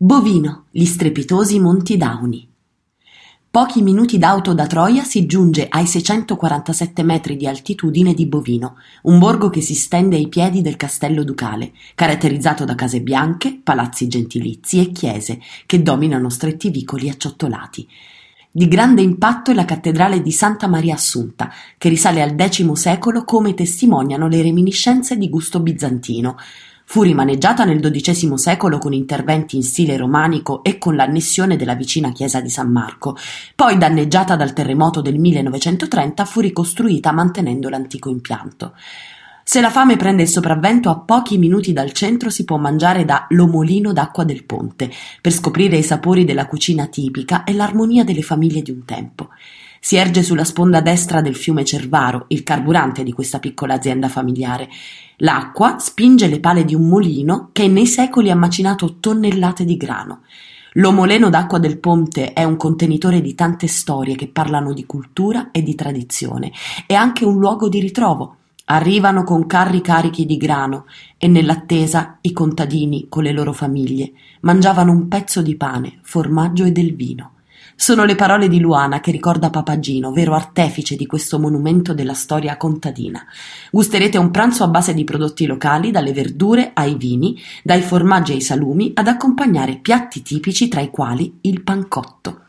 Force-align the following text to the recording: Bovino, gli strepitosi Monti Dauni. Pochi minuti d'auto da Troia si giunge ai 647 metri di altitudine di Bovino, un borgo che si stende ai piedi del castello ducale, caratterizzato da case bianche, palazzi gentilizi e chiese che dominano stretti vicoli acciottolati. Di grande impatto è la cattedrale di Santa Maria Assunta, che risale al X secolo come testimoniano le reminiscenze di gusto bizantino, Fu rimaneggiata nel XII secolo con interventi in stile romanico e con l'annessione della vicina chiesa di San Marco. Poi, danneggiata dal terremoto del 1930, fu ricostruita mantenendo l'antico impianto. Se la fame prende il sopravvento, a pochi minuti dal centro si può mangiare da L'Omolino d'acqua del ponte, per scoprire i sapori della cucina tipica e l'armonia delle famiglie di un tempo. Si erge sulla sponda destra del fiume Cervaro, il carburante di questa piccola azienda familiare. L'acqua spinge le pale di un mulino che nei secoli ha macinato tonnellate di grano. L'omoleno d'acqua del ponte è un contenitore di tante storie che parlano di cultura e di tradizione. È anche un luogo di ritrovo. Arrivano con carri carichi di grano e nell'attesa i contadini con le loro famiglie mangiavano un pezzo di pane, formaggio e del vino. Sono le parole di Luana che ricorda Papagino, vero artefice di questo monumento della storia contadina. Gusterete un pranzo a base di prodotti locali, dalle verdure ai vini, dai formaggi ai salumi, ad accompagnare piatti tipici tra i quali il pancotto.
Bovino, 0.00 0.66
gli 0.70 0.84
strepitosi 0.84 1.58
Monti 1.58 1.96
Dauni. 1.96 2.48
Pochi 3.50 3.82
minuti 3.82 4.16
d'auto 4.16 4.54
da 4.54 4.68
Troia 4.68 5.02
si 5.02 5.26
giunge 5.26 5.66
ai 5.68 5.86
647 5.86 7.02
metri 7.02 7.36
di 7.36 7.48
altitudine 7.48 8.14
di 8.14 8.26
Bovino, 8.26 8.76
un 9.02 9.18
borgo 9.18 9.50
che 9.50 9.60
si 9.60 9.74
stende 9.74 10.14
ai 10.14 10.28
piedi 10.28 10.62
del 10.62 10.76
castello 10.76 11.24
ducale, 11.24 11.72
caratterizzato 11.96 12.64
da 12.64 12.76
case 12.76 13.00
bianche, 13.00 13.58
palazzi 13.60 14.06
gentilizi 14.06 14.78
e 14.78 14.92
chiese 14.92 15.40
che 15.66 15.82
dominano 15.82 16.28
stretti 16.28 16.70
vicoli 16.70 17.08
acciottolati. 17.08 17.88
Di 18.52 18.68
grande 18.68 19.02
impatto 19.02 19.50
è 19.50 19.54
la 19.54 19.64
cattedrale 19.64 20.22
di 20.22 20.30
Santa 20.30 20.68
Maria 20.68 20.94
Assunta, 20.94 21.50
che 21.76 21.88
risale 21.88 22.22
al 22.22 22.36
X 22.36 22.70
secolo 22.74 23.24
come 23.24 23.52
testimoniano 23.52 24.28
le 24.28 24.42
reminiscenze 24.42 25.16
di 25.16 25.28
gusto 25.28 25.58
bizantino, 25.58 26.36
Fu 26.90 27.02
rimaneggiata 27.02 27.64
nel 27.66 27.80
XII 27.80 28.38
secolo 28.38 28.78
con 28.78 28.94
interventi 28.94 29.56
in 29.56 29.62
stile 29.62 29.98
romanico 29.98 30.62
e 30.62 30.78
con 30.78 30.96
l'annessione 30.96 31.56
della 31.56 31.74
vicina 31.74 32.12
chiesa 32.12 32.40
di 32.40 32.48
San 32.48 32.72
Marco. 32.72 33.14
Poi, 33.54 33.76
danneggiata 33.76 34.36
dal 34.36 34.54
terremoto 34.54 35.02
del 35.02 35.18
1930, 35.18 36.24
fu 36.24 36.40
ricostruita 36.40 37.12
mantenendo 37.12 37.68
l'antico 37.68 38.08
impianto. 38.08 38.72
Se 39.50 39.62
la 39.62 39.70
fame 39.70 39.96
prende 39.96 40.20
il 40.20 40.28
sopravvento, 40.28 40.90
a 40.90 40.98
pochi 40.98 41.38
minuti 41.38 41.72
dal 41.72 41.92
centro 41.92 42.28
si 42.28 42.44
può 42.44 42.58
mangiare 42.58 43.06
da 43.06 43.24
L'Omolino 43.30 43.94
d'acqua 43.94 44.22
del 44.22 44.44
ponte, 44.44 44.90
per 45.22 45.32
scoprire 45.32 45.78
i 45.78 45.82
sapori 45.82 46.26
della 46.26 46.46
cucina 46.46 46.86
tipica 46.86 47.44
e 47.44 47.54
l'armonia 47.54 48.04
delle 48.04 48.20
famiglie 48.20 48.60
di 48.60 48.70
un 48.70 48.84
tempo. 48.84 49.30
Si 49.80 49.96
erge 49.96 50.22
sulla 50.22 50.44
sponda 50.44 50.82
destra 50.82 51.22
del 51.22 51.34
fiume 51.34 51.64
Cervaro, 51.64 52.26
il 52.28 52.42
carburante 52.42 53.02
di 53.02 53.10
questa 53.10 53.38
piccola 53.38 53.72
azienda 53.72 54.10
familiare. 54.10 54.68
L'acqua 55.16 55.78
spinge 55.78 56.26
le 56.26 56.40
pale 56.40 56.66
di 56.66 56.74
un 56.74 56.86
mulino 56.86 57.48
che 57.54 57.68
nei 57.68 57.86
secoli 57.86 58.30
ha 58.30 58.36
macinato 58.36 58.98
tonnellate 59.00 59.64
di 59.64 59.78
grano. 59.78 60.24
L'omoleno 60.74 61.30
d'acqua 61.30 61.58
del 61.58 61.78
ponte 61.78 62.34
è 62.34 62.44
un 62.44 62.58
contenitore 62.58 63.22
di 63.22 63.34
tante 63.34 63.66
storie 63.66 64.14
che 64.14 64.28
parlano 64.28 64.74
di 64.74 64.84
cultura 64.84 65.48
e 65.52 65.62
di 65.62 65.74
tradizione. 65.74 66.52
È 66.86 66.92
anche 66.92 67.24
un 67.24 67.38
luogo 67.38 67.70
di 67.70 67.80
ritrovo. 67.80 68.34
Arrivano 68.70 69.24
con 69.24 69.46
carri 69.46 69.80
carichi 69.80 70.26
di 70.26 70.36
grano 70.36 70.84
e 71.16 71.26
nell'attesa 71.26 72.18
i 72.20 72.34
contadini 72.34 73.06
con 73.08 73.22
le 73.22 73.32
loro 73.32 73.54
famiglie 73.54 74.12
mangiavano 74.40 74.92
un 74.92 75.08
pezzo 75.08 75.40
di 75.40 75.56
pane, 75.56 76.00
formaggio 76.02 76.64
e 76.64 76.70
del 76.70 76.94
vino. 76.94 77.32
Sono 77.74 78.04
le 78.04 78.14
parole 78.14 78.46
di 78.46 78.60
Luana 78.60 79.00
che 79.00 79.10
ricorda 79.10 79.48
Papagino, 79.48 80.12
vero 80.12 80.34
artefice 80.34 80.96
di 80.96 81.06
questo 81.06 81.38
monumento 81.38 81.94
della 81.94 82.12
storia 82.12 82.58
contadina. 82.58 83.24
Gusterete 83.70 84.18
un 84.18 84.30
pranzo 84.30 84.64
a 84.64 84.68
base 84.68 84.92
di 84.92 85.04
prodotti 85.04 85.46
locali, 85.46 85.90
dalle 85.90 86.12
verdure 86.12 86.72
ai 86.74 86.96
vini, 86.96 87.40
dai 87.62 87.80
formaggi 87.80 88.32
ai 88.32 88.42
salumi, 88.42 88.90
ad 88.92 89.08
accompagnare 89.08 89.76
piatti 89.76 90.20
tipici 90.20 90.68
tra 90.68 90.82
i 90.82 90.90
quali 90.90 91.38
il 91.40 91.62
pancotto. 91.62 92.47